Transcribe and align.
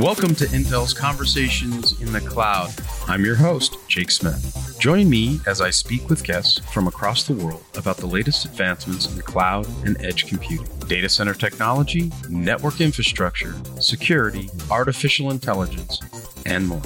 Welcome 0.00 0.34
to 0.36 0.46
Intel's 0.46 0.94
Conversations 0.94 2.00
in 2.00 2.10
the 2.10 2.22
Cloud. 2.22 2.72
I'm 3.06 3.22
your 3.22 3.34
host, 3.34 3.76
Jake 3.86 4.10
Smith. 4.10 4.78
Join 4.80 5.10
me 5.10 5.40
as 5.46 5.60
I 5.60 5.68
speak 5.68 6.08
with 6.08 6.24
guests 6.24 6.58
from 6.72 6.88
across 6.88 7.24
the 7.24 7.34
world 7.34 7.62
about 7.76 7.98
the 7.98 8.06
latest 8.06 8.46
advancements 8.46 9.14
in 9.14 9.20
cloud 9.20 9.68
and 9.84 10.00
edge 10.00 10.26
computing, 10.26 10.66
data 10.88 11.06
center 11.06 11.34
technology, 11.34 12.10
network 12.30 12.80
infrastructure, 12.80 13.54
security, 13.78 14.48
artificial 14.70 15.30
intelligence, 15.30 16.00
and 16.46 16.66
more. 16.66 16.80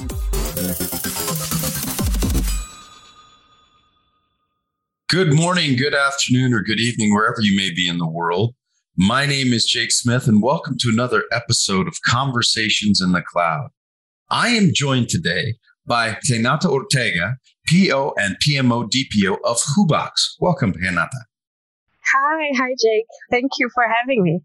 Good 5.09 5.33
morning, 5.33 5.77
good 5.77 5.95
afternoon, 5.95 6.53
or 6.53 6.63
good 6.63 6.81
evening, 6.81 7.15
wherever 7.15 7.41
you 7.41 7.57
may 7.57 7.73
be 7.73 7.87
in 7.87 7.99
the 7.99 8.09
world. 8.09 8.57
My 8.97 9.27
name 9.27 9.53
is 9.53 9.67
Jake 9.67 9.91
Smith, 9.91 10.29
and 10.29 10.41
welcome 10.41 10.77
to 10.79 10.89
another 10.89 11.25
episode 11.33 11.89
of 11.89 12.01
Conversations 12.07 13.01
in 13.01 13.11
the 13.11 13.23
Cloud. 13.23 13.71
I 14.31 14.51
am 14.51 14.71
joined 14.73 15.09
today 15.09 15.55
by 15.85 16.17
Renata 16.31 16.69
Ortega, 16.69 17.39
PO 17.69 18.15
and 18.17 18.37
PMO 18.47 18.89
DPO 18.89 19.39
of 19.43 19.59
Hoobox. 19.77 20.11
Welcome, 20.39 20.75
Renata. 20.81 21.25
Hi, 22.13 22.51
hi, 22.55 22.69
Jake. 22.81 23.07
Thank 23.33 23.51
you 23.59 23.69
for 23.75 23.83
having 23.83 24.23
me. 24.23 24.43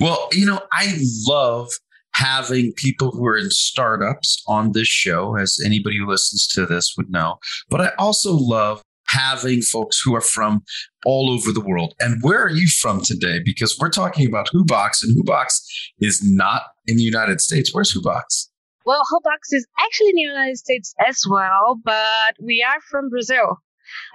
Well, 0.00 0.26
you 0.32 0.46
know, 0.46 0.62
I 0.72 0.98
love 1.28 1.68
having 2.14 2.72
people 2.76 3.10
who 3.10 3.26
are 3.26 3.36
in 3.36 3.50
startups 3.50 4.42
on 4.48 4.72
this 4.72 4.88
show, 4.88 5.36
as 5.36 5.60
anybody 5.62 5.98
who 5.98 6.06
listens 6.06 6.46
to 6.54 6.64
this 6.64 6.94
would 6.96 7.10
know. 7.10 7.40
But 7.68 7.82
I 7.82 7.90
also 7.98 8.32
love 8.32 8.82
having 9.12 9.60
folks 9.62 10.00
who 10.02 10.14
are 10.14 10.20
from 10.20 10.62
all 11.04 11.30
over 11.30 11.52
the 11.52 11.60
world. 11.60 11.94
And 12.00 12.22
where 12.22 12.42
are 12.42 12.50
you 12.50 12.68
from 12.68 13.02
today? 13.02 13.40
Because 13.44 13.78
we're 13.78 13.90
talking 13.90 14.26
about 14.26 14.48
Hoobox, 14.48 15.02
and 15.02 15.16
Hoobox 15.16 15.60
is 15.98 16.22
not 16.22 16.62
in 16.86 16.96
the 16.96 17.02
United 17.02 17.40
States. 17.40 17.74
Where's 17.74 17.94
Hoobox? 17.94 18.48
Well, 18.84 19.02
Hoobox 19.12 19.52
is 19.52 19.66
actually 19.78 20.10
in 20.10 20.16
the 20.16 20.22
United 20.22 20.56
States 20.56 20.94
as 21.06 21.22
well, 21.28 21.78
but 21.84 22.34
we 22.40 22.64
are 22.66 22.80
from 22.90 23.10
Brazil. 23.10 23.58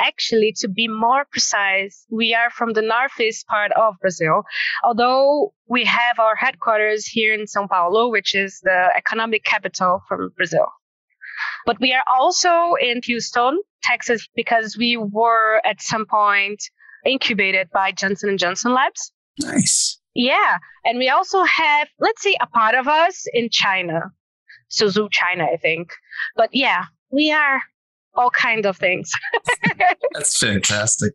Actually, 0.02 0.54
to 0.58 0.68
be 0.68 0.88
more 0.88 1.26
precise, 1.32 2.06
we 2.10 2.34
are 2.34 2.50
from 2.50 2.74
the 2.74 2.82
northeast 2.82 3.46
part 3.48 3.72
of 3.74 3.94
Brazil, 4.02 4.42
although 4.84 5.54
we 5.68 5.86
have 5.86 6.20
our 6.20 6.36
headquarters 6.36 7.06
here 7.06 7.34
in 7.34 7.46
Sao 7.46 7.68
Paulo, 7.68 8.10
which 8.10 8.34
is 8.34 8.60
the 8.64 8.90
economic 8.98 9.44
capital 9.44 10.02
from 10.08 10.32
Brazil. 10.36 10.66
But 11.66 11.80
we 11.80 11.94
are 11.94 12.04
also 12.08 12.76
in 12.82 13.02
Houston, 13.04 13.62
Texas, 13.84 14.28
because 14.36 14.78
we 14.78 14.98
were 14.98 15.62
at 15.66 15.82
some 15.82 16.06
point 16.06 16.64
incubated 17.06 17.70
by 17.72 17.92
Johnson 17.92 18.30
and 18.30 18.40
Johnson 18.40 18.74
Labs. 18.74 19.12
Nice. 19.40 20.00
Yeah, 20.14 20.58
and 20.84 20.98
we 20.98 21.10
also 21.10 21.44
have, 21.44 21.88
let's 22.00 22.24
say, 22.24 22.36
a 22.42 22.48
part 22.48 22.74
of 22.74 22.88
us 22.88 23.26
in 23.34 23.50
China, 23.52 24.02
Suzhou, 24.72 25.10
China, 25.12 25.46
I 25.52 25.58
think. 25.58 25.92
But 26.36 26.50
yeah, 26.54 26.86
we 27.12 27.32
are 27.32 27.62
all 28.16 28.32
kinds 28.32 28.66
of 28.66 28.78
things. 28.78 29.12
That's 30.14 30.38
fantastic. 30.40 31.14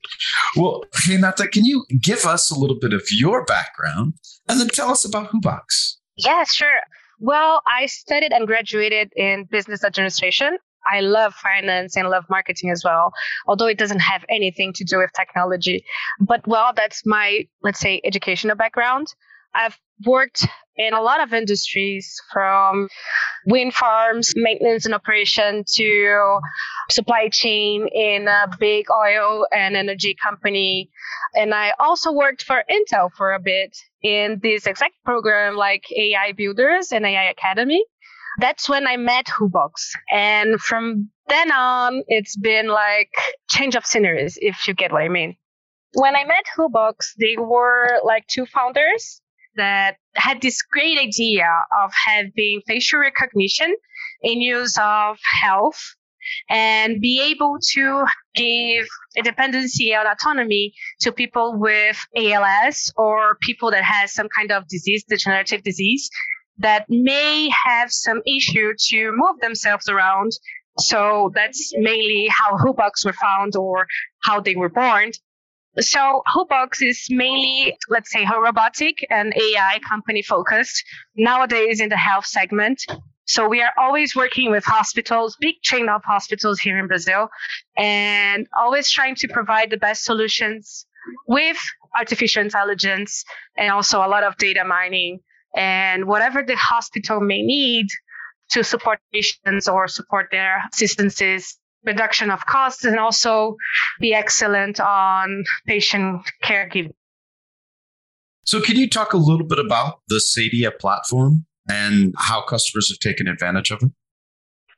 Well, 0.57 0.85
Renata, 1.09 1.49
can 1.49 1.65
you 1.65 1.85
give 2.01 2.25
us 2.25 2.51
a 2.51 2.59
little 2.59 2.79
bit 2.79 2.93
of 2.93 3.03
your 3.11 3.45
background 3.45 4.15
and 4.49 4.61
then 4.61 4.69
tell 4.69 4.91
us 4.91 5.05
about 5.05 5.31
Hoobox? 5.33 5.97
Yeah, 6.17 6.45
sure. 6.45 6.79
Well, 7.23 7.63
I 7.69 7.87
studied 7.87 8.33
and 8.33 8.49
graduated 8.49 9.13
in 9.15 9.45
business 9.45 9.85
administration. 9.85 10.59
I 10.93 11.03
love 11.03 11.33
finance 11.35 11.97
and 11.97 12.11
love 12.11 12.25
marketing 12.29 12.71
as 12.71 12.83
well, 12.85 13.13
although 13.47 13.69
it 13.69 13.79
doesn't 13.79 14.01
have 14.01 14.25
anything 14.29 14.73
to 14.73 14.83
do 14.83 14.99
with 14.99 15.13
technology. 15.15 15.85
But 16.19 16.45
well, 16.49 16.73
that's 16.75 17.07
my, 17.07 17.47
let's 17.63 17.79
say, 17.79 18.01
educational 18.03 18.57
background. 18.57 19.07
I've 19.55 19.79
worked 20.05 20.47
in 20.77 20.95
a 20.95 21.03
lot 21.03 21.23
of 21.23 21.33
industries 21.35 22.21
from 22.33 22.89
wind 23.47 23.75
farms, 23.75 24.33
maintenance 24.35 24.87
and 24.87 24.95
operation 24.95 25.65
to 25.75 26.39
supply 26.91 27.29
chain 27.29 27.89
in 27.93 28.29
a 28.29 28.49
big 28.59 28.87
oil 28.91 29.47
and 29.55 29.77
energy 29.77 30.17
company. 30.23 30.91
And 31.35 31.55
I 31.55 31.73
also 31.79 32.13
worked 32.13 32.43
for 32.43 32.65
Intel 32.71 33.11
for 33.17 33.33
a 33.33 33.41
bit 33.41 33.77
in 34.03 34.41
this 34.43 34.67
exact 34.67 34.95
program 35.05 35.57
like 35.57 35.85
AI 35.95 36.33
Builders 36.33 36.93
and 36.93 37.05
AI 37.05 37.31
Academy. 37.31 37.85
That's 38.39 38.69
when 38.69 38.87
I 38.87 38.97
met 38.97 39.27
Hoobox. 39.27 39.91
And 40.11 40.59
from 40.59 41.11
then 41.29 41.53
on, 41.53 42.03
it's 42.09 42.37
been 42.37 42.69
like 42.69 43.13
change 43.51 43.77
of 43.77 43.85
sceneries, 43.85 44.39
if 44.41 44.67
you 44.67 44.75
get 44.75 44.93
what 44.93 45.03
I 45.03 45.09
mean. 45.09 45.37
When 45.95 46.17
I 46.17 46.25
met 46.25 46.45
Hoobox, 46.57 47.13
they 47.19 47.37
were 47.37 48.01
like 48.05 48.27
two 48.27 48.47
founders 48.47 49.22
that 49.57 49.97
had 50.15 50.41
this 50.41 50.63
great 50.63 50.99
idea 50.99 51.47
of 51.83 51.93
having 52.07 52.61
facial 52.67 53.01
recognition 53.01 53.75
in 54.23 54.41
use 54.41 54.77
of 54.81 55.19
health 55.43 55.95
and 56.49 57.01
be 57.01 57.21
able 57.21 57.59
to 57.73 58.05
give 58.35 58.87
independency 59.17 59.93
and 59.93 60.07
autonomy 60.07 60.73
to 61.01 61.13
people 61.13 61.59
with 61.59 61.99
ALS 62.17 62.93
or 62.97 63.37
people 63.41 63.71
that 63.71 63.85
has 63.85 64.13
some 64.13 64.29
kind 64.29 64.53
of 64.53 64.67
disease, 64.69 65.05
degenerative 65.09 65.63
disease 65.63 66.09
that 66.59 66.87
may 66.89 67.51
have 67.67 67.91
some 67.91 68.21
issue 68.27 68.73
to 68.79 69.13
move 69.13 69.41
themselves 69.41 69.89
around. 69.89 70.33
So 70.79 71.31
that's 71.35 71.73
mainly 71.77 72.29
how 72.31 72.57
Hoobox 72.57 73.05
were 73.05 73.13
found 73.13 73.57
or 73.57 73.87
how 74.23 74.41
they 74.41 74.55
were 74.55 74.71
born. 74.71 75.13
So 75.81 76.23
Hoobox 76.35 76.83
is 76.83 77.07
mainly, 77.11 77.77
let's 77.89 78.11
say, 78.13 78.27
robotic 78.27 79.07
and 79.11 79.33
AI 79.35 79.81
company 79.89 80.23
focused 80.23 80.85
nowadays 81.17 81.81
in 81.81 81.89
the 81.89 81.97
health 81.97 82.27
segment. 82.27 82.85
So 83.25 83.49
we 83.49 83.63
are 83.63 83.73
always 83.79 84.15
working 84.15 84.51
with 84.51 84.65
hospitals, 84.65 85.37
big 85.41 85.57
chain 85.63 85.89
of 85.89 86.03
hospitals 86.05 86.61
here 86.61 86.79
in 86.79 86.89
Brazil, 86.89 87.29
and 87.77 88.47
always 88.59 88.91
trying 88.91 89.15
to 89.17 89.29
provide 89.29 89.71
the 89.71 89.79
best 89.79 90.05
solutions 90.05 90.87
with 91.27 91.57
artificial 91.97 92.43
intelligence 92.43 93.25
and 93.57 93.71
also 93.71 93.99
a 93.99 94.09
lot 94.09 94.25
of 94.25 94.37
data 94.37 94.65
mining 94.65 95.21
and 95.55 96.07
whatever 96.07 96.43
the 96.43 96.57
hospital 96.57 97.21
may 97.21 97.43
need 97.43 97.87
to 98.51 98.63
support 98.63 98.99
patients 99.13 99.69
or 99.69 99.89
support 99.89 100.29
their 100.31 100.63
assistances 100.73 101.59
reduction 101.85 102.31
of 102.31 102.47
costs 102.47 102.85
and 102.85 102.99
also 102.99 103.57
be 104.01 104.15
excellent 104.15 104.81
on 104.81 105.45
patient 105.67 106.23
caregiving. 106.43 106.93
So, 108.45 108.61
can 108.61 108.77
you 108.77 108.89
talk 108.89 109.13
a 109.13 109.17
little 109.17 109.47
bit 109.47 109.59
about 109.59 110.01
the 110.09 110.21
Sadia 110.21 110.77
platform 110.77 111.47
and 111.69 112.15
how 112.19 112.43
customers 112.43 112.91
have 112.91 112.99
taken 112.99 113.29
advantage 113.29 113.71
of 113.71 113.83
it? 113.83 113.91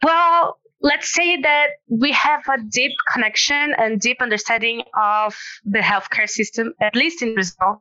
Well, 0.02 0.58
let's 0.84 1.12
say 1.12 1.40
that 1.40 1.68
we 1.88 2.12
have 2.12 2.42
a 2.46 2.62
deep 2.62 2.92
connection 3.10 3.74
and 3.78 3.98
deep 3.98 4.20
understanding 4.20 4.82
of 5.00 5.34
the 5.64 5.78
healthcare 5.78 6.28
system, 6.28 6.74
at 6.80 6.94
least 6.94 7.22
in 7.22 7.34
Brazil. 7.34 7.80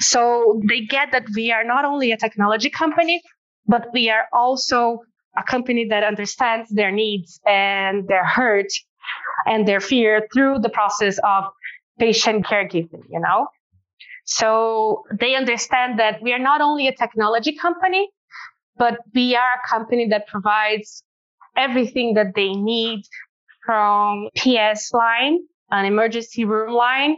So 0.00 0.60
they 0.68 0.80
get 0.80 1.12
that 1.12 1.26
we 1.36 1.52
are 1.52 1.62
not 1.62 1.84
only 1.84 2.10
a 2.10 2.16
technology 2.16 2.68
company, 2.68 3.22
but 3.66 3.86
we 3.92 4.10
are 4.10 4.26
also 4.32 4.98
a 5.36 5.42
company 5.42 5.86
that 5.88 6.04
understands 6.04 6.70
their 6.70 6.90
needs 6.90 7.40
and 7.46 8.06
their 8.08 8.24
hurt 8.24 8.68
and 9.46 9.66
their 9.66 9.80
fear 9.80 10.26
through 10.32 10.58
the 10.60 10.68
process 10.68 11.18
of 11.24 11.44
patient 11.98 12.44
caregiving, 12.46 13.02
you 13.10 13.20
know? 13.20 13.46
So 14.24 15.04
they 15.18 15.34
understand 15.34 15.98
that 15.98 16.22
we 16.22 16.32
are 16.32 16.38
not 16.38 16.60
only 16.60 16.86
a 16.86 16.94
technology 16.94 17.56
company, 17.56 18.08
but 18.76 18.98
we 19.14 19.34
are 19.36 19.54
a 19.62 19.68
company 19.68 20.08
that 20.08 20.26
provides 20.26 21.02
everything 21.56 22.14
that 22.14 22.34
they 22.34 22.52
need 22.52 23.02
from 23.64 24.28
PS 24.36 24.92
line, 24.92 25.38
an 25.70 25.84
emergency 25.84 26.44
room 26.44 26.72
line, 26.72 27.16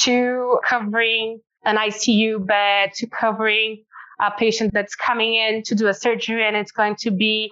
to 0.00 0.58
covering 0.66 1.40
an 1.64 1.76
ICU 1.76 2.46
bed, 2.46 2.92
to 2.94 3.06
covering 3.06 3.84
a 4.20 4.30
patient 4.30 4.72
that's 4.74 4.94
coming 4.94 5.34
in 5.34 5.62
to 5.64 5.74
do 5.74 5.86
a 5.88 5.94
surgery 5.94 6.46
and 6.46 6.56
it's 6.56 6.72
going 6.72 6.96
to 6.96 7.10
be 7.10 7.50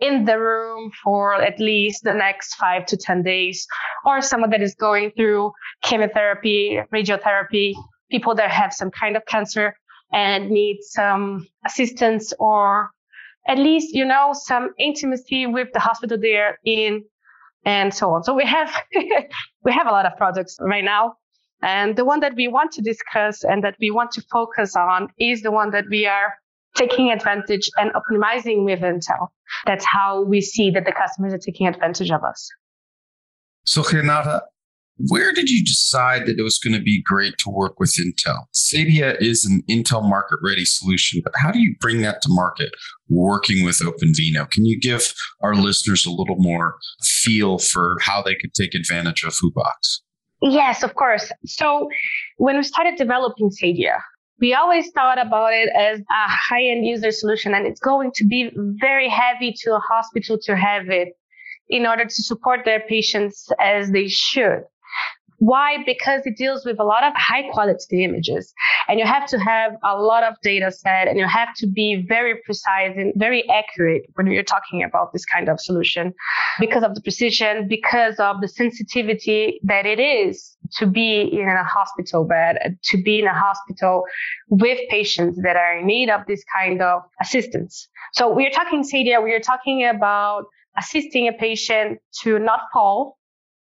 in 0.00 0.24
the 0.24 0.38
room 0.38 0.90
for 1.04 1.34
at 1.34 1.60
least 1.60 2.04
the 2.04 2.14
next 2.14 2.54
five 2.54 2.86
to 2.86 2.96
10 2.96 3.22
days, 3.22 3.66
or 4.04 4.20
someone 4.22 4.50
that 4.50 4.62
is 4.62 4.74
going 4.74 5.10
through 5.12 5.52
chemotherapy, 5.82 6.80
radiotherapy, 6.92 7.74
people 8.10 8.34
that 8.34 8.50
have 8.50 8.72
some 8.72 8.90
kind 8.90 9.16
of 9.16 9.24
cancer 9.26 9.74
and 10.12 10.50
need 10.50 10.78
some 10.80 11.46
assistance 11.66 12.32
or 12.38 12.90
at 13.46 13.58
least, 13.58 13.94
you 13.94 14.04
know, 14.04 14.32
some 14.32 14.70
intimacy 14.78 15.46
with 15.46 15.68
the 15.72 15.80
hospital 15.80 16.18
they're 16.20 16.58
in 16.64 17.04
and 17.64 17.92
so 17.94 18.10
on. 18.10 18.24
So 18.24 18.34
we 18.34 18.44
have, 18.44 18.72
we 18.94 19.72
have 19.72 19.86
a 19.86 19.90
lot 19.90 20.06
of 20.06 20.16
projects 20.16 20.56
right 20.60 20.84
now. 20.84 21.14
And 21.62 21.96
the 21.96 22.04
one 22.04 22.20
that 22.20 22.34
we 22.36 22.48
want 22.48 22.72
to 22.72 22.82
discuss 22.82 23.44
and 23.44 23.62
that 23.64 23.76
we 23.80 23.90
want 23.90 24.12
to 24.12 24.22
focus 24.30 24.76
on 24.76 25.08
is 25.18 25.42
the 25.42 25.50
one 25.50 25.70
that 25.70 25.84
we 25.90 26.06
are 26.06 26.34
taking 26.76 27.10
advantage 27.10 27.68
and 27.76 27.90
optimizing 27.92 28.64
with 28.64 28.80
Intel. 28.80 29.28
That's 29.66 29.84
how 29.84 30.22
we 30.22 30.40
see 30.40 30.70
that 30.70 30.84
the 30.84 30.92
customers 30.92 31.34
are 31.34 31.38
taking 31.38 31.66
advantage 31.66 32.10
of 32.10 32.22
us. 32.24 32.48
So, 33.64 33.82
Renata, 33.82 34.42
where 35.08 35.32
did 35.32 35.48
you 35.48 35.64
decide 35.64 36.26
that 36.26 36.38
it 36.38 36.42
was 36.42 36.58
going 36.58 36.74
to 36.74 36.82
be 36.82 37.02
great 37.02 37.38
to 37.38 37.50
work 37.50 37.80
with 37.80 37.94
Intel? 37.98 38.44
Sadia 38.54 39.20
is 39.20 39.44
an 39.44 39.62
Intel 39.68 40.06
market 40.06 40.38
ready 40.42 40.64
solution, 40.64 41.20
but 41.24 41.32
how 41.36 41.50
do 41.50 41.58
you 41.58 41.74
bring 41.80 42.02
that 42.02 42.20
to 42.22 42.28
market 42.30 42.70
working 43.08 43.64
with 43.64 43.80
OpenVINO? 43.80 44.50
Can 44.50 44.66
you 44.66 44.78
give 44.78 45.14
our 45.40 45.54
listeners 45.54 46.04
a 46.04 46.10
little 46.10 46.36
more 46.36 46.76
feel 47.02 47.58
for 47.58 47.96
how 48.00 48.22
they 48.22 48.34
could 48.34 48.54
take 48.54 48.74
advantage 48.74 49.24
of 49.24 49.34
Hoobox? 49.34 50.00
Yes, 50.42 50.82
of 50.82 50.94
course. 50.94 51.30
So 51.44 51.88
when 52.38 52.56
we 52.56 52.62
started 52.62 52.96
developing 52.96 53.50
Sadia, 53.50 53.98
we 54.40 54.54
always 54.54 54.90
thought 54.92 55.24
about 55.24 55.52
it 55.52 55.68
as 55.76 56.00
a 56.00 56.28
high 56.28 56.64
end 56.64 56.86
user 56.86 57.10
solution 57.10 57.54
and 57.54 57.66
it's 57.66 57.80
going 57.80 58.10
to 58.14 58.24
be 58.26 58.50
very 58.80 59.08
heavy 59.08 59.54
to 59.64 59.74
a 59.74 59.80
hospital 59.80 60.38
to 60.44 60.56
have 60.56 60.88
it 60.88 61.08
in 61.68 61.86
order 61.86 62.04
to 62.04 62.22
support 62.22 62.60
their 62.64 62.80
patients 62.88 63.48
as 63.60 63.90
they 63.92 64.08
should. 64.08 64.62
Why? 65.38 65.78
Because 65.84 66.22
it 66.26 66.36
deals 66.36 66.64
with 66.64 66.80
a 66.80 66.84
lot 66.84 67.04
of 67.04 67.12
high 67.16 67.50
quality 67.52 68.04
images 68.04 68.52
and 68.90 68.98
you 68.98 69.06
have 69.06 69.26
to 69.28 69.38
have 69.38 69.74
a 69.84 69.96
lot 69.96 70.24
of 70.24 70.34
data 70.42 70.72
set 70.72 71.06
and 71.06 71.16
you 71.16 71.26
have 71.26 71.54
to 71.54 71.66
be 71.68 72.04
very 72.08 72.34
precise 72.44 72.92
and 72.96 73.12
very 73.14 73.48
accurate 73.48 74.02
when 74.14 74.26
you're 74.26 74.42
talking 74.42 74.82
about 74.82 75.12
this 75.12 75.24
kind 75.24 75.48
of 75.48 75.60
solution 75.60 76.12
because 76.58 76.82
of 76.82 76.96
the 76.96 77.00
precision, 77.00 77.68
because 77.68 78.16
of 78.18 78.40
the 78.40 78.48
sensitivity 78.48 79.60
that 79.62 79.86
it 79.86 80.00
is 80.00 80.56
to 80.78 80.86
be 80.86 81.20
in 81.20 81.48
a 81.48 81.62
hospital 81.62 82.24
bed, 82.24 82.78
to 82.82 83.00
be 83.00 83.20
in 83.20 83.26
a 83.26 83.32
hospital 83.32 84.02
with 84.48 84.78
patients 84.88 85.40
that 85.44 85.54
are 85.54 85.78
in 85.78 85.86
need 85.86 86.10
of 86.10 86.26
this 86.26 86.42
kind 86.52 86.82
of 86.82 87.02
assistance. 87.20 87.88
So 88.14 88.28
we 88.28 88.44
are 88.44 88.50
talking 88.50 88.82
Sadia, 88.82 89.22
we 89.22 89.32
are 89.32 89.40
talking 89.40 89.86
about 89.86 90.46
assisting 90.76 91.28
a 91.28 91.32
patient 91.32 92.00
to 92.22 92.40
not 92.40 92.62
fall 92.72 93.18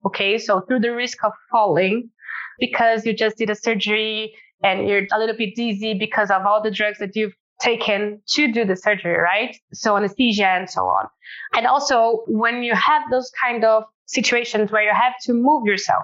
Okay. 0.06 0.38
So 0.38 0.62
through 0.62 0.82
the 0.82 0.94
risk 0.94 1.24
of 1.24 1.32
falling 1.52 2.10
because 2.60 3.06
you 3.06 3.14
just 3.14 3.38
did 3.38 3.50
a 3.50 3.56
surgery 3.56 4.34
and 4.64 4.88
you're 4.88 5.06
a 5.12 5.20
little 5.20 5.36
bit 5.36 5.56
dizzy 5.56 5.94
because 5.94 6.32
of 6.32 6.46
all 6.46 6.62
the 6.62 6.72
drugs 6.72 7.00
that 7.00 7.16
you've 7.16 7.34
taken 7.62 8.22
to 8.28 8.52
do 8.52 8.66
the 8.66 8.76
surgery, 8.76 9.18
right? 9.18 9.56
So 9.74 9.96
anesthesia 9.96 10.48
and 10.48 10.70
so 10.70 10.82
on. 10.82 11.08
And 11.56 11.66
also 11.68 12.24
when 12.28 12.64
you 12.64 12.74
have 12.74 13.04
those 13.12 13.32
kind 13.42 13.64
of 13.64 13.84
situations 14.06 14.72
where 14.72 14.84
you 14.84 14.94
have 14.94 15.14
to 15.24 15.34
move 15.34 15.66
yourself, 15.66 16.04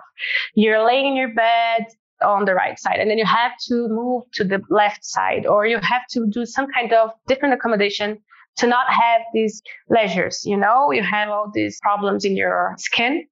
you're 0.56 0.86
laying 0.86 1.08
in 1.08 1.16
your 1.16 1.34
bed 1.34 1.86
on 2.22 2.46
the 2.46 2.54
right 2.54 2.78
side 2.78 3.00
and 3.00 3.10
then 3.10 3.18
you 3.18 3.26
have 3.26 3.54
to 3.68 3.88
move 3.90 4.24
to 4.34 4.44
the 4.44 4.62
left 4.70 5.06
side 5.06 5.46
or 5.46 5.66
you 5.66 5.80
have 5.82 6.02
to 6.10 6.28
do 6.30 6.46
some 6.46 6.68
kind 6.72 6.94
of 6.94 7.12
different 7.28 7.54
accommodation 7.54 8.18
to 8.58 8.68
not 8.68 8.92
have 8.92 9.22
these 9.34 9.62
leisures, 9.90 10.42
you 10.46 10.58
know, 10.58 10.92
you 10.92 11.02
have 11.02 11.30
all 11.30 11.50
these 11.54 11.80
problems 11.82 12.26
in 12.26 12.36
your 12.36 12.76
skin 12.78 13.26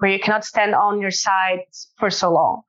where 0.00 0.10
you 0.10 0.18
cannot 0.18 0.44
stand 0.44 0.74
on 0.74 1.00
your 1.00 1.10
side 1.10 1.60
for 1.98 2.10
so 2.10 2.32
long. 2.32 2.62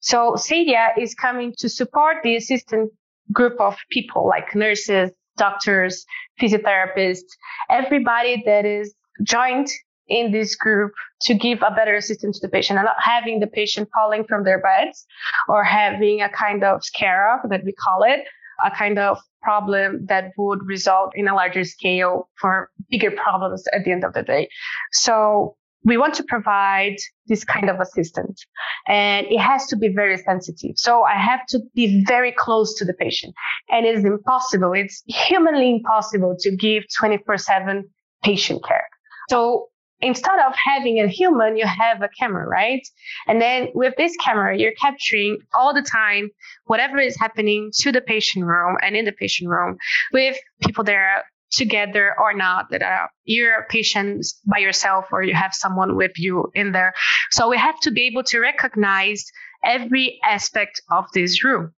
So 0.00 0.32
Sadia 0.32 0.88
is 0.98 1.14
coming 1.14 1.54
to 1.58 1.68
support 1.68 2.16
the 2.24 2.36
assistant 2.36 2.90
group 3.32 3.60
of 3.60 3.76
people 3.90 4.26
like 4.26 4.54
nurses, 4.54 5.10
doctors, 5.36 6.04
physiotherapists, 6.40 7.30
everybody 7.68 8.42
that 8.46 8.64
is 8.64 8.94
joined 9.22 9.68
in 10.08 10.32
this 10.32 10.56
group 10.56 10.92
to 11.22 11.34
give 11.34 11.62
a 11.62 11.70
better 11.70 11.94
assistance 11.94 12.40
to 12.40 12.46
the 12.46 12.50
patient 12.50 12.78
and 12.78 12.86
not 12.86 12.96
having 12.98 13.40
the 13.40 13.46
patient 13.46 13.88
falling 13.94 14.24
from 14.24 14.42
their 14.44 14.60
beds 14.60 15.06
or 15.48 15.62
having 15.62 16.20
a 16.22 16.28
kind 16.30 16.64
of 16.64 16.82
scare 16.82 17.40
that 17.48 17.62
we 17.64 17.72
call 17.72 18.02
it, 18.02 18.20
a 18.64 18.70
kind 18.70 18.98
of 18.98 19.18
problem 19.42 20.04
that 20.06 20.32
would 20.36 20.66
result 20.66 21.12
in 21.14 21.28
a 21.28 21.34
larger 21.34 21.64
scale 21.64 22.28
for 22.40 22.70
bigger 22.90 23.10
problems 23.10 23.64
at 23.72 23.84
the 23.84 23.92
end 23.92 24.04
of 24.04 24.12
the 24.14 24.22
day. 24.22 24.48
So 24.92 25.56
we 25.84 25.96
want 25.96 26.14
to 26.14 26.24
provide 26.24 26.96
this 27.26 27.44
kind 27.44 27.70
of 27.70 27.80
assistance 27.80 28.44
and 28.86 29.26
it 29.28 29.38
has 29.38 29.66
to 29.68 29.76
be 29.76 29.88
very 29.88 30.16
sensitive. 30.18 30.72
So 30.76 31.02
I 31.04 31.16
have 31.16 31.46
to 31.48 31.60
be 31.74 32.04
very 32.06 32.32
close 32.32 32.74
to 32.74 32.84
the 32.84 32.94
patient 32.94 33.34
and 33.70 33.86
it 33.86 33.96
is 33.96 34.04
impossible. 34.04 34.72
It's 34.72 35.02
humanly 35.06 35.70
impossible 35.70 36.36
to 36.40 36.56
give 36.56 36.84
24 36.98 37.38
seven 37.38 37.88
patient 38.22 38.62
care. 38.64 38.86
So 39.30 39.68
instead 40.00 40.38
of 40.46 40.54
having 40.54 41.00
a 41.00 41.08
human, 41.08 41.56
you 41.56 41.66
have 41.66 42.02
a 42.02 42.08
camera, 42.08 42.46
right? 42.46 42.86
And 43.26 43.40
then 43.40 43.68
with 43.74 43.94
this 43.96 44.14
camera, 44.16 44.56
you're 44.56 44.74
capturing 44.80 45.38
all 45.54 45.72
the 45.72 45.82
time 45.82 46.30
whatever 46.66 46.98
is 46.98 47.18
happening 47.18 47.70
to 47.78 47.92
the 47.92 48.00
patient 48.00 48.44
room 48.44 48.76
and 48.82 48.96
in 48.96 49.04
the 49.04 49.12
patient 49.12 49.50
room 49.50 49.76
with 50.12 50.36
people 50.62 50.84
there 50.84 51.24
together 51.50 52.14
or 52.18 52.32
not 52.34 52.70
that 52.70 52.82
uh, 52.82 53.06
you're 53.24 53.60
a 53.60 53.66
patient 53.68 54.26
by 54.46 54.58
yourself 54.58 55.06
or 55.12 55.22
you 55.22 55.34
have 55.34 55.54
someone 55.54 55.96
with 55.96 56.12
you 56.16 56.50
in 56.54 56.72
there. 56.72 56.94
So 57.30 57.48
we 57.48 57.58
have 57.58 57.78
to 57.80 57.90
be 57.90 58.06
able 58.06 58.24
to 58.24 58.38
recognize 58.40 59.24
every 59.64 60.18
aspect 60.24 60.80
of 60.90 61.06
this 61.12 61.44
room 61.44 61.72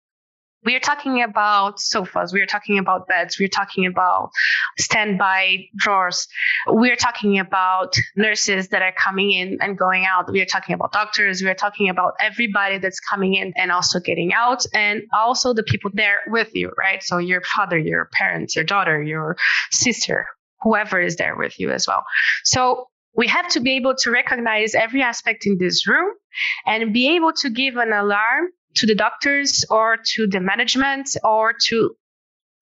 we 0.64 0.74
are 0.74 0.80
talking 0.80 1.22
about 1.22 1.80
sofas, 1.80 2.32
we 2.32 2.40
are 2.40 2.46
talking 2.46 2.78
about 2.78 3.08
beds, 3.08 3.38
we 3.38 3.46
are 3.46 3.48
talking 3.48 3.86
about 3.86 4.30
standby 4.78 5.64
drawers, 5.76 6.28
we 6.72 6.90
are 6.90 6.96
talking 6.96 7.38
about 7.38 7.94
nurses 8.16 8.68
that 8.68 8.82
are 8.82 8.92
coming 8.92 9.32
in 9.32 9.58
and 9.60 9.78
going 9.78 10.04
out, 10.04 10.30
we 10.30 10.40
are 10.40 10.46
talking 10.46 10.74
about 10.74 10.92
doctors, 10.92 11.42
we 11.42 11.48
are 11.48 11.54
talking 11.54 11.88
about 11.88 12.14
everybody 12.20 12.78
that's 12.78 13.00
coming 13.00 13.34
in 13.34 13.52
and 13.56 13.72
also 13.72 14.00
getting 14.00 14.32
out, 14.34 14.64
and 14.74 15.02
also 15.12 15.54
the 15.54 15.62
people 15.62 15.90
there 15.94 16.18
with 16.26 16.54
you, 16.54 16.70
right? 16.78 17.02
So 17.02 17.18
your 17.18 17.42
father, 17.56 17.78
your 17.78 18.08
parents, 18.12 18.54
your 18.54 18.64
daughter, 18.64 19.02
your 19.02 19.36
sister, 19.70 20.26
whoever 20.60 21.00
is 21.00 21.16
there 21.16 21.36
with 21.36 21.58
you 21.58 21.70
as 21.70 21.86
well. 21.86 22.04
So 22.44 22.86
we 23.16 23.26
have 23.28 23.48
to 23.48 23.60
be 23.60 23.72
able 23.72 23.94
to 23.96 24.10
recognize 24.10 24.74
every 24.74 25.02
aspect 25.02 25.46
in 25.46 25.58
this 25.58 25.86
room 25.86 26.12
and 26.66 26.92
be 26.92 27.16
able 27.16 27.32
to 27.40 27.50
give 27.50 27.76
an 27.76 27.92
alarm 27.92 28.50
to 28.76 28.87
the 28.87 28.94
doctors 28.94 29.64
or 29.70 29.96
to 30.14 30.26
the 30.26 30.40
management 30.40 31.11
or 31.25 31.55
to 31.69 31.94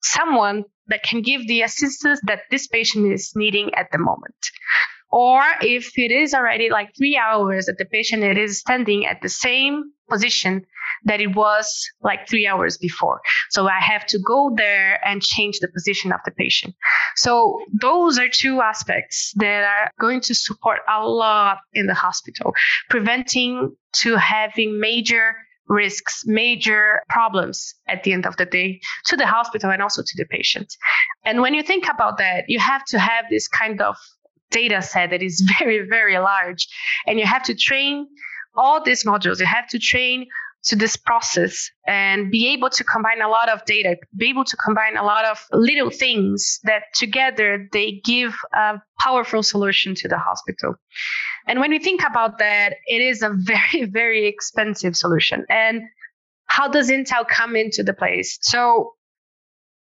someone 0.03 0.65
that 0.87 1.03
can 1.03 1.23
give 1.23 1.47
the 1.47 1.63
assistance 1.63 2.21
that 2.25 2.43
this 2.51 2.67
patient 2.67 3.13
is 3.13 3.33
needing 3.37 3.75
at 3.75 3.89
the 3.93 3.99
moment. 3.99 4.51
Or 5.11 5.43
if 5.63 5.99
it 5.99 6.11
is 6.11 6.35
already 6.35 6.69
like 6.69 6.91
three 6.97 7.17
hours 7.17 7.67
that 7.67 7.79
the 7.79 7.87
patient 7.87 8.23
is 8.23 8.61
standing 8.61 9.07
at 9.07 9.23
the 9.23 9.29
same 9.29 9.93
position 10.09 10.67
that 11.05 11.21
it 11.21 11.35
was 11.35 11.87
like 12.03 12.29
three 12.29 12.47
hours 12.47 12.79
before. 12.79 13.21
So 13.51 13.69
I 13.69 13.79
have 13.81 14.07
to 14.07 14.19
go 14.19 14.53
there 14.55 15.01
and 15.07 15.23
change 15.23 15.61
the 15.61 15.69
position 15.69 16.13
of 16.13 16.21
the 16.25 16.31
patient. 16.31 16.75
So 17.17 17.61
those 17.81 18.19
are 18.19 18.29
two 18.29 18.61
aspects 18.61 19.33
that 19.37 19.65
are 19.65 19.91
going 20.01 20.21
to 20.23 20.35
support 20.35 20.81
a 20.89 21.07
lot 21.07 21.59
in 21.73 21.87
the 21.87 21.95
hospital, 21.95 22.55
preventing 22.91 23.77
to 24.03 24.17
having 24.17 24.81
major 24.81 25.37
risks 25.69 26.25
major 26.27 27.03
problems 27.09 27.75
at 27.87 28.03
the 28.03 28.13
end 28.13 28.27
of 28.27 28.37
the 28.37 28.47
day 28.47 28.81
to 29.07 29.17
the 29.17 29.27
hospital 29.27 29.71
and 29.71 29.83
also 29.83 30.03
to 30.03 30.15
the 30.17 30.25
patient. 30.25 30.75
And 31.25 31.41
when 31.41 31.55
you 31.55 31.63
think 31.63 31.89
about 31.89 32.19
that, 32.19 32.45
you 32.49 32.59
have 32.59 32.85
to 32.87 32.99
have 32.99 33.27
this 33.31 33.49
kind 33.49 33.81
of 33.81 33.97
data 34.51 34.83
set 34.83 35.11
that 35.11 35.23
is 35.23 35.41
very, 35.59 35.87
very 35.89 36.19
large. 36.19 36.67
And 37.07 37.19
you 37.19 37.27
have 37.27 37.43
to 37.45 37.55
train 37.55 38.09
all 38.57 38.83
these 38.83 39.05
modules. 39.05 39.41
You 39.41 39.47
have 39.47 39.69
to 39.69 39.79
train 39.79 40.27
to 40.65 40.77
this 40.77 40.97
process 40.97 41.71
and 41.87 42.31
be 42.31 42.49
able 42.49 42.69
to 42.71 42.85
combine 42.85 43.23
a 43.23 43.29
lot 43.29 43.49
of 43.49 43.65
data, 43.65 43.97
be 44.17 44.29
able 44.29 44.45
to 44.45 44.57
combine 44.57 44.97
a 44.97 45.05
lot 45.05 45.25
of 45.25 45.45
little 45.53 45.91
things 45.91 46.61
that 46.65 46.83
together 46.95 47.69
they 47.73 48.01
give 48.05 48.35
a 48.53 48.81
powerful 49.01 49.43
solution 49.43 49.95
to 49.95 50.09
the 50.09 50.19
hospital. 50.19 50.75
And 51.47 51.61
when 51.61 51.71
we 51.71 51.79
think 51.79 52.03
about 52.03 52.39
that, 52.39 52.75
it 52.87 53.01
is 53.01 53.23
a 53.23 53.31
very, 53.35 53.85
very 53.85 54.27
expensive 54.27 54.97
solution. 54.97 55.45
And 55.49 55.83
how 56.47 56.69
does 56.69 56.91
Intel 56.91 57.27
come 57.29 57.57
into 57.57 57.83
the 57.83 57.95
place? 57.95 58.39
So 58.41 58.95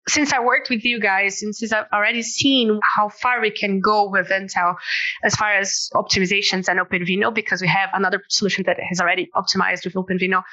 since 0.09 0.33
I 0.33 0.39
worked 0.39 0.69
with 0.69 0.83
you 0.83 0.99
guys, 0.99 1.41
and 1.43 1.55
since 1.55 1.71
I've 1.71 1.85
already 1.93 2.21
seen 2.21 2.79
how 2.95 3.09
far 3.09 3.39
we 3.41 3.51
can 3.51 3.79
go 3.79 4.09
with 4.09 4.29
Intel 4.29 4.75
as 5.23 5.35
far 5.35 5.53
as 5.53 5.89
optimizations 5.93 6.67
and 6.67 6.79
OpenVINO, 6.79 7.33
because 7.33 7.61
we 7.61 7.67
have 7.67 7.89
another 7.93 8.21
solution 8.29 8.63
that 8.65 8.77
has 8.79 8.99
already 8.99 9.29
optimized 9.35 9.85
with 9.85 9.93
OpenVINO, 9.93 10.43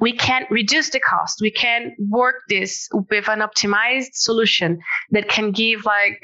we 0.00 0.12
can 0.16 0.46
reduce 0.50 0.90
the 0.90 1.00
cost. 1.00 1.40
We 1.40 1.50
can 1.50 1.94
work 2.08 2.36
this 2.48 2.88
with 3.10 3.28
an 3.28 3.40
optimized 3.40 4.14
solution 4.14 4.80
that 5.10 5.28
can 5.28 5.52
give 5.52 5.84
like 5.84 6.22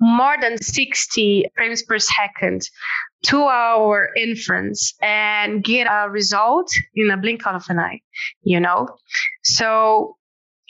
more 0.00 0.36
than 0.40 0.58
60 0.58 1.46
frames 1.54 1.82
per 1.82 1.98
second 1.98 2.68
to 3.22 3.42
our 3.42 4.10
inference 4.16 4.92
and 5.00 5.62
get 5.62 5.86
a 5.86 6.10
result 6.10 6.68
in 6.94 7.10
a 7.10 7.16
blink 7.16 7.46
of 7.46 7.64
an 7.68 7.78
eye, 7.78 8.00
you 8.42 8.58
know? 8.60 8.88
So 9.44 10.16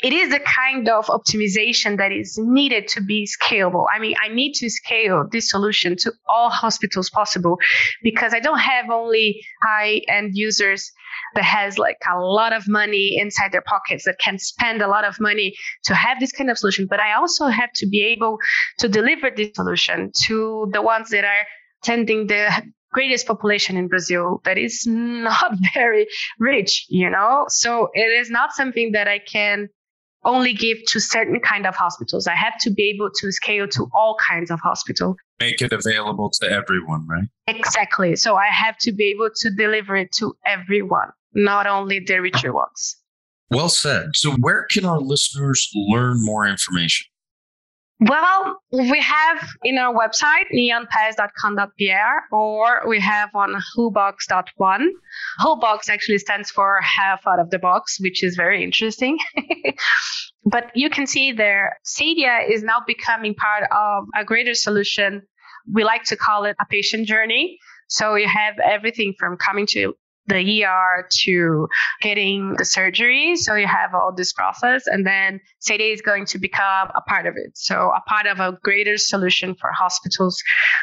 it 0.03 0.13
is 0.13 0.33
a 0.33 0.41
kind 0.41 0.89
of 0.89 1.07
optimization 1.07 1.99
that 1.99 2.11
is 2.11 2.37
needed 2.39 2.89
to 2.89 3.01
be 3.01 3.27
scalable. 3.27 3.87
I 3.95 3.99
mean, 4.01 4.15
I 4.23 4.29
need 4.29 4.55
to 4.55 4.69
scale 4.69 5.27
this 5.31 5.51
solution 5.51 5.97
to 5.99 6.13
all 6.29 6.51
hospitals 6.51 7.11
possible 7.11 7.59
because 8.03 8.35
I 8.35 8.41
don't 8.41 8.59
have 8.59 8.91
only 8.91 9.41
high 9.63 10.01
end 10.09 10.33
users 10.35 10.91
that 11.37 11.45
has 11.45 11.79
like 11.79 11.99
a 12.13 12.19
lot 12.19 12.53
of 12.53 12.67
money 12.67 13.17
inside 13.19 13.53
their 13.53 13.63
pockets 13.63 14.05
that 14.05 14.19
can 14.19 14.39
spend 14.39 14.83
a 14.83 14.89
lot 14.89 15.05
of 15.05 15.21
money 15.21 15.55
to 15.85 15.95
have 15.95 16.19
this 16.19 16.33
kind 16.33 16.51
of 16.51 16.59
solution, 16.59 16.87
but 16.89 17.01
I 17.01 17.15
also 17.15 17.47
have 17.47 17.71
to 17.77 17.87
be 17.87 18.03
able 18.03 18.39
to 18.79 18.89
deliver 18.89 19.31
this 19.31 19.51
solution 19.55 20.11
to 20.27 20.69
the 20.73 20.83
ones 20.83 21.11
that 21.11 21.25
are 21.25 21.47
attending 21.83 22.27
the 22.27 22.51
greatest 22.93 23.27
population 23.27 23.77
in 23.77 23.89
Brazil 23.89 24.41
that 24.45 24.59
is 24.59 24.85
not 24.87 25.53
very 25.73 26.07
rich, 26.39 26.87
you 26.89 27.11
know? 27.11 27.45
So 27.49 27.91
it 27.95 28.11
is 28.21 28.31
not 28.31 28.53
something 28.53 28.93
that 28.93 29.07
I 29.07 29.19
can 29.19 29.69
only 30.25 30.53
give 30.53 30.79
to 30.89 31.01
certain 31.01 31.41
kind 31.41 31.67
of 31.67 31.75
hospitals. 31.75 32.27
I 32.27 32.35
have 32.35 32.55
to 32.61 32.71
be 32.71 32.91
able 32.95 33.11
to 33.21 33.33
scale 33.33 33.69
to 33.69 33.89
all 33.95 34.17
kinds 34.27 34.51
of 34.51 34.61
hospital. 34.61 35.17
Make 35.41 35.61
it 35.63 35.73
available 35.73 36.31
to 36.41 36.51
everyone, 36.51 37.07
right? 37.09 37.25
Exactly. 37.47 38.17
So 38.17 38.37
I 38.37 38.47
have 38.47 38.79
to 38.79 38.93
be 38.93 39.05
able 39.07 39.31
to 39.35 39.51
deliver 39.51 39.97
it 39.97 40.13
to 40.19 40.37
everyone, 40.47 41.11
not 41.35 41.67
only 41.67 42.01
the 42.01 42.21
richer 42.21 42.53
ones. 42.53 42.97
Well 43.51 43.69
said. 43.69 44.11
So 44.15 44.33
where 44.33 44.67
can 44.71 44.85
our 44.85 45.01
listeners 45.01 45.71
learn 45.75 46.25
more 46.25 46.47
information? 46.47 47.07
Well, 48.01 48.61
we 48.73 49.01
have 49.01 49.49
in 49.63 49.79
our 49.79 49.95
website, 49.95 50.47
neonpass.com.br, 50.53 52.35
or 52.37 52.89
we 52.89 53.01
have 53.01 53.31
on 53.35 53.55
hoobox.one. 53.77 54.91
Hoobox 55.41 55.89
actually 55.89 56.19
stands 56.19 56.51
for 56.51 56.81
half 56.81 57.21
out 57.27 57.39
of 57.39 57.51
the 57.51 57.59
box, 57.59 57.99
which 58.01 58.25
is 58.25 58.35
very 58.35 58.65
interesting. 58.65 59.19
but 60.45 60.73
you 60.75 60.91
can 60.91 61.07
see 61.07 61.33
there, 61.33 61.79
Sadia 61.87 62.51
is 62.51 62.65
now 62.65 62.83
becoming 62.85 63.35
part 63.35 63.65
of 63.71 64.05
a 64.17 64.25
greater 64.25 64.55
solution. 64.55 65.23
We 65.73 65.85
like 65.85 66.05
to 66.05 66.17
call 66.17 66.45
it 66.45 66.57
a 66.61 66.67
patient 66.69 67.07
journey. 67.07 67.59
So 67.89 68.17
you 68.17 68.27
have 68.27 68.59
everything 68.59 69.15
from 69.19 69.37
coming 69.37 69.67
to 69.71 69.95
the 70.27 70.65
ER 70.65 71.09
to 71.25 71.69
getting 72.01 72.55
the 72.57 72.65
surgery. 72.65 73.37
So 73.37 73.55
you 73.55 73.67
have 73.67 73.95
all 73.95 74.13
this 74.15 74.33
process, 74.33 74.87
and 74.87 75.07
then 75.07 75.41
Sadia 75.61 75.93
is 75.93 76.01
going 76.01 76.27
to 76.27 76.39
become 76.39 76.91
a 76.95 77.01
part 77.07 77.27
of 77.27 77.35
it. 77.37 77.57
So 77.57 77.93
a 77.95 78.01
part 78.09 78.27
of 78.27 78.41
a 78.41 78.59
greater 78.63 78.97
solution 78.97 79.55
for 79.55 79.71
hospitals 79.73 80.43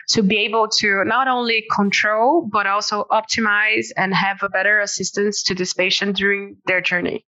to 0.10 0.24
be 0.24 0.38
able 0.40 0.68
to 0.80 1.04
not 1.06 1.28
only 1.28 1.66
control 1.74 2.48
but 2.52 2.68
also 2.68 3.06
optimize 3.12 3.88
and 3.98 4.14
have 4.14 4.44
a 4.44 4.50
better 4.50 4.80
assistance 4.80 5.44
to 5.44 5.56
this 5.56 5.74
patient 5.74 6.18
during 6.18 6.58
their 6.66 6.82
journey. 6.82 7.26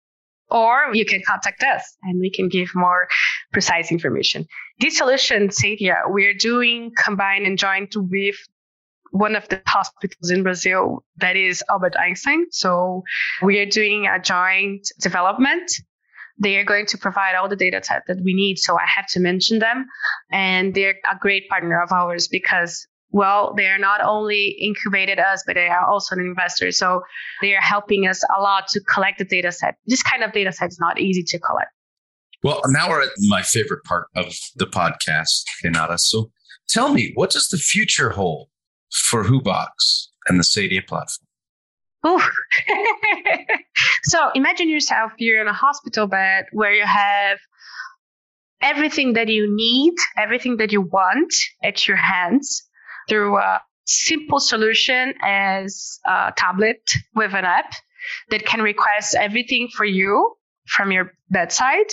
Or 0.50 0.90
you 0.92 1.07
can 1.07 1.23
contact 1.26 1.62
us 1.62 1.97
and 2.02 2.21
we 2.21 2.31
can 2.31 2.50
give 2.50 2.69
more 2.75 3.09
precise 3.52 3.90
information. 3.90 4.47
This 4.81 4.99
solution, 4.99 5.49
Sadia, 5.49 6.02
we're 6.07 6.35
doing 6.35 6.92
combined 7.02 7.47
and 7.47 7.57
joint 7.57 7.95
with 7.97 8.37
one 9.12 9.37
of 9.37 9.47
the 9.49 9.61
hospitals 9.66 10.31
in 10.31 10.42
Brazil 10.42 11.04
that 11.19 11.37
is 11.37 11.62
Albert 11.71 11.95
Einstein. 11.97 12.47
So 12.50 13.02
we 13.42 13.59
are 13.61 13.66
doing 13.66 14.07
a 14.07 14.19
joint 14.19 14.88
development. 15.00 15.71
They 16.38 16.57
are 16.57 16.64
going 16.64 16.87
to 16.87 16.99
provide 16.99 17.35
all 17.35 17.49
the 17.49 17.57
data 17.57 17.83
set 17.85 18.02
that 18.09 18.23
we 18.25 18.33
need. 18.33 18.59
So 18.59 18.76
I 18.76 18.87
have 18.87 19.07
to 19.09 19.21
mention 19.21 19.59
them. 19.59 19.87
And 20.31 20.75
they're 20.75 20.97
a 21.11 21.16
great 21.21 21.49
partner 21.49 21.81
of 21.81 21.92
ours 21.92 22.26
because 22.26 22.87
well, 23.14 23.52
they 23.54 23.66
are 23.66 23.78
not 23.78 24.00
only 24.02 24.57
incubated 24.59 25.19
us, 25.19 25.45
but 25.47 25.57
they 25.57 25.69
are 25.69 25.87
also 25.87 26.14
an 26.14 26.21
investor. 26.23 26.73
So 26.73 27.02
they 27.42 27.54
are 27.54 27.61
helping 27.61 28.07
us 28.07 28.25
a 28.35 28.40
lot 28.40 28.69
to 28.69 28.81
collect 28.81 29.19
the 29.19 29.26
data 29.26 29.52
set. 29.52 29.75
This 29.85 30.02
kind 30.02 30.25
of 30.25 30.33
data 30.33 30.50
set 30.50 30.71
is 30.71 30.78
not 30.81 30.99
easy 30.99 31.23
to 31.23 31.38
collect. 31.38 31.69
Well, 32.42 32.62
now 32.69 32.88
we're 32.88 33.02
at 33.02 33.11
my 33.28 33.42
favorite 33.42 33.85
part 33.85 34.07
of 34.16 34.35
the 34.57 34.64
podcast, 34.64 35.45
Renata. 35.62 35.99
So 35.99 36.31
tell 36.71 36.95
me, 36.95 37.12
what 37.14 37.31
does 37.31 37.49
the 37.49 37.59
future 37.59 38.11
hold 38.11 38.49
for 38.92 39.25
Hoobox 39.25 40.08
and 40.28 40.38
the 40.38 40.44
Sadia 40.44 40.87
platform? 40.87 41.26
Oh, 42.04 42.28
so 44.04 44.30
imagine 44.34 44.68
yourself 44.68 45.12
you're 45.18 45.40
in 45.40 45.46
a 45.46 45.52
hospital 45.52 46.06
bed 46.06 46.46
where 46.52 46.75
you 46.75 46.84
have 46.84 47.38
everything 48.61 49.12
that 49.12 49.28
you 49.28 49.52
need, 49.54 49.94
everything 50.18 50.56
that 50.56 50.72
you 50.72 50.80
want 50.80 51.32
at 51.62 51.87
your 51.87 51.96
hands 51.96 52.62
through 53.08 53.38
a 53.38 53.61
simple 53.84 54.40
solution 54.40 55.14
as 55.22 55.99
a 56.06 56.32
tablet 56.37 56.82
with 57.14 57.34
an 57.34 57.44
app 57.44 57.72
that 58.30 58.44
can 58.44 58.61
request 58.61 59.14
everything 59.14 59.68
for 59.76 59.84
you 59.84 60.34
from 60.66 60.92
your 60.92 61.12
bedside 61.31 61.87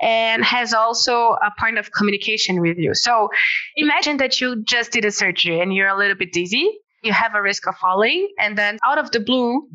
and 0.00 0.44
has 0.44 0.74
also 0.74 1.36
a 1.42 1.52
point 1.58 1.78
of 1.78 1.90
communication 1.92 2.60
with 2.60 2.78
you. 2.78 2.94
So 2.94 3.28
imagine 3.76 4.16
that 4.18 4.40
you 4.40 4.62
just 4.64 4.92
did 4.92 5.04
a 5.04 5.10
surgery 5.10 5.60
and 5.60 5.74
you're 5.74 5.88
a 5.88 5.96
little 5.96 6.16
bit 6.16 6.32
dizzy, 6.32 6.70
you 7.02 7.12
have 7.12 7.34
a 7.34 7.42
risk 7.42 7.66
of 7.66 7.76
falling, 7.76 8.28
and 8.38 8.56
then 8.56 8.78
out 8.84 8.98
of 8.98 9.10
the 9.10 9.20
blue, 9.20 9.68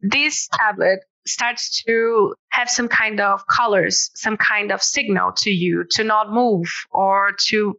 this 0.00 0.48
tablet 0.52 1.00
starts 1.26 1.82
to 1.82 2.34
have 2.50 2.70
some 2.70 2.88
kind 2.88 3.20
of 3.20 3.42
colors, 3.46 4.10
some 4.14 4.36
kind 4.36 4.72
of 4.72 4.82
signal 4.82 5.32
to 5.36 5.50
you 5.50 5.84
to 5.90 6.04
not 6.04 6.32
move 6.32 6.66
or 6.90 7.32
to 7.48 7.76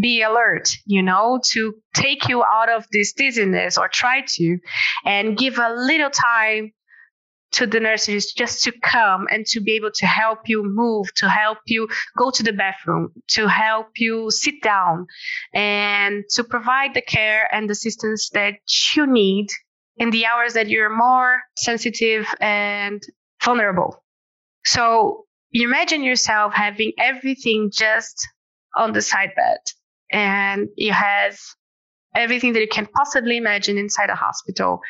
be 0.00 0.22
alert, 0.22 0.70
you 0.86 1.02
know, 1.02 1.40
to 1.50 1.74
take 1.94 2.28
you 2.28 2.42
out 2.42 2.68
of 2.70 2.86
this 2.92 3.12
dizziness 3.12 3.76
or 3.76 3.88
try 3.88 4.22
to, 4.26 4.58
and 5.04 5.36
give 5.36 5.58
a 5.58 5.74
little 5.74 6.10
time 6.10 6.72
to 7.52 7.66
the 7.66 7.80
nurses 7.80 8.32
just 8.32 8.62
to 8.64 8.72
come 8.82 9.26
and 9.30 9.46
to 9.46 9.60
be 9.60 9.72
able 9.72 9.90
to 9.92 10.06
help 10.06 10.48
you 10.48 10.62
move, 10.64 11.12
to 11.14 11.28
help 11.28 11.58
you 11.66 11.88
go 12.16 12.30
to 12.30 12.42
the 12.42 12.52
bathroom, 12.52 13.12
to 13.28 13.46
help 13.46 13.88
you 13.96 14.30
sit 14.30 14.62
down, 14.62 15.06
and 15.52 16.24
to 16.30 16.44
provide 16.44 16.94
the 16.94 17.02
care 17.02 17.52
and 17.54 17.70
assistance 17.70 18.30
that 18.30 18.54
you 18.94 19.06
need 19.06 19.48
in 19.96 20.10
the 20.10 20.26
hours 20.26 20.54
that 20.54 20.68
you're 20.68 20.94
more 20.94 21.42
sensitive 21.56 22.26
and 22.40 23.02
vulnerable. 23.44 24.02
So 24.64 25.26
imagine 25.52 26.02
yourself 26.02 26.54
having 26.54 26.92
everything 26.98 27.70
just 27.72 28.26
on 28.76 28.92
the 28.92 29.02
side 29.02 29.32
bed 29.36 29.58
and 30.10 30.68
you 30.76 30.92
have 30.92 31.38
everything 32.14 32.52
that 32.52 32.60
you 32.60 32.68
can 32.68 32.86
possibly 32.86 33.36
imagine 33.36 33.78
inside 33.78 34.10
a 34.10 34.14
hospital 34.14 34.80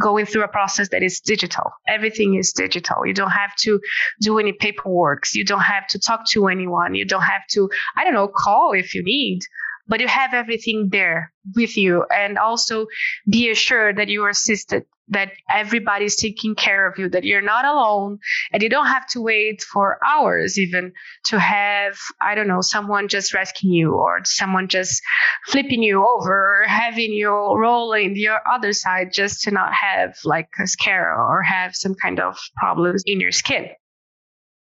going 0.00 0.26
through 0.26 0.44
a 0.44 0.48
process 0.48 0.88
that 0.90 1.02
is 1.02 1.20
digital. 1.20 1.70
Everything 1.86 2.34
is 2.34 2.52
digital. 2.52 3.06
You 3.06 3.14
don't 3.14 3.30
have 3.30 3.54
to 3.56 3.80
do 4.20 4.38
any 4.38 4.52
paperwork 4.52 5.24
you 5.34 5.44
don't 5.44 5.60
have 5.60 5.86
to 5.88 5.98
talk 5.98 6.26
to 6.30 6.48
anyone. 6.48 6.94
You 6.94 7.04
don't 7.04 7.22
have 7.22 7.46
to 7.50 7.68
i 7.96 8.04
don't 8.04 8.14
know 8.14 8.28
call 8.28 8.72
if 8.72 8.94
you 8.94 9.02
need 9.02 9.40
but 9.88 10.00
you 10.00 10.08
have 10.08 10.34
everything 10.34 10.88
there 10.90 11.32
with 11.54 11.76
you. 11.76 12.04
And 12.14 12.38
also 12.38 12.86
be 13.28 13.50
assured 13.50 13.96
that 13.96 14.08
you 14.08 14.24
are 14.24 14.30
assisted 14.30 14.84
that 15.10 15.32
everybody's 15.50 16.16
taking 16.16 16.54
care 16.54 16.86
of 16.86 16.98
you 16.98 17.08
that 17.08 17.24
you're 17.24 17.42
not 17.42 17.64
alone 17.64 18.18
and 18.52 18.62
you 18.62 18.68
don't 18.68 18.86
have 18.86 19.06
to 19.06 19.20
wait 19.20 19.62
for 19.62 19.98
hours 20.04 20.58
even 20.58 20.92
to 21.24 21.38
have 21.38 21.96
i 22.20 22.34
don't 22.34 22.48
know 22.48 22.60
someone 22.60 23.08
just 23.08 23.34
rescuing 23.34 23.74
you 23.74 23.94
or 23.94 24.20
someone 24.24 24.68
just 24.68 25.02
flipping 25.46 25.82
you 25.82 26.06
over 26.06 26.62
or 26.62 26.64
having 26.66 27.12
you 27.12 27.30
roll 27.30 27.92
in 27.92 28.14
the 28.14 28.28
other 28.50 28.72
side 28.72 29.08
just 29.12 29.42
to 29.42 29.50
not 29.50 29.72
have 29.72 30.16
like 30.24 30.48
a 30.62 30.66
scare 30.66 31.18
or 31.18 31.42
have 31.42 31.74
some 31.74 31.94
kind 31.94 32.20
of 32.20 32.36
problems 32.56 33.02
in 33.06 33.20
your 33.20 33.32
skin. 33.32 33.68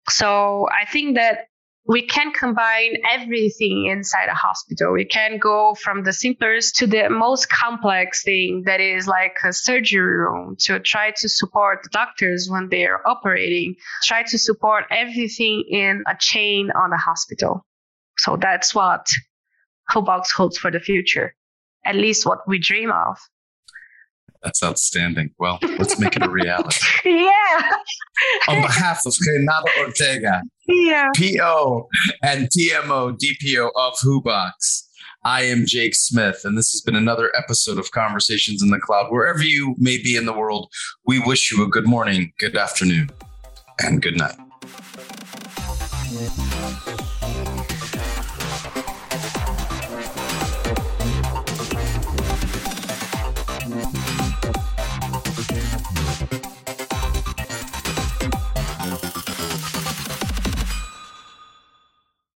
So 0.09 0.69
i 0.71 0.85
think 0.85 1.17
that 1.17 1.47
we 1.89 2.05
can 2.07 2.33
combine 2.33 2.95
everything 3.09 3.87
inside 3.87 4.29
a 4.29 4.35
hospital. 4.35 4.93
We 4.93 5.05
can 5.05 5.39
go 5.39 5.75
from 5.75 6.03
the 6.03 6.13
simplest 6.13 6.77
to 6.77 6.87
the 6.87 7.09
most 7.09 7.49
complex 7.49 8.25
thing 8.25 8.65
that 8.67 8.81
is 8.81 9.07
like 9.07 9.37
a 9.45 9.53
surgery 9.53 10.01
room 10.01 10.57
to 10.61 10.81
try 10.81 11.13
to 11.13 11.29
support 11.29 11.81
the 11.85 11.91
doctors 11.91 12.49
when 12.51 12.69
they're 12.69 13.07
operating, 13.07 13.77
try 14.03 14.25
to 14.25 14.39
support 14.39 14.87
everything 14.91 15.65
in 15.71 16.03
a 16.09 16.17
chain 16.19 16.71
on 16.73 16.91
the 16.91 16.97
hospital. 16.97 17.65
So 18.19 18.37
that's 18.37 18.75
what 18.75 19.07
Hoobox 19.91 20.33
holds 20.33 20.59
for 20.59 20.73
the 20.73 20.81
future, 20.81 21.37
at 21.85 21.95
least 21.95 22.27
what 22.27 22.49
we 22.49 22.59
dream 22.59 22.91
of. 22.91 23.19
That's 24.47 24.63
outstanding. 24.63 25.31
Well, 25.41 25.59
let's 25.77 25.99
make 25.99 26.15
it 26.15 26.23
a 26.23 26.31
reality. 26.31 26.79
yeah. 27.05 27.71
On 28.49 28.63
behalf 28.63 29.05
of 29.05 29.17
Renata 29.27 29.69
Ortega, 29.81 30.41
yeah. 30.69 31.09
PO 31.17 31.89
and 32.23 32.49
TMO 32.49 33.19
DPO 33.19 33.71
of 33.75 33.95
Hoobox, 34.05 34.85
I 35.25 35.43
am 35.43 35.67
Jake 35.67 35.97
Smith, 35.97 36.43
and 36.45 36.57
this 36.57 36.71
has 36.71 36.81
been 36.81 36.95
another 36.95 37.33
episode 37.37 37.77
of 37.77 37.91
Conversations 37.91 38.63
in 38.63 38.71
the 38.71 38.79
Cloud. 38.79 39.11
Wherever 39.11 39.43
you 39.43 39.75
may 39.79 39.99
be 39.99 40.15
in 40.15 40.27
the 40.27 40.33
world, 40.33 40.71
we 41.05 41.19
wish 41.19 41.51
you 41.51 41.65
a 41.65 41.69
good 41.69 41.89
morning, 41.89 42.33
good 42.39 42.57
afternoon, 42.57 43.11
and 43.83 44.01
good 44.01 44.17
night. 44.17 44.37